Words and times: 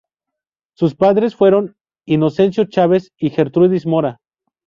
Sus 0.75 0.95
padres 0.95 1.35
fueron 1.35 1.75
Inocencio 2.07 2.65
Chávez 2.65 3.11
y 3.19 3.29
Gertrudis 3.29 3.85
Mora. 3.85 4.17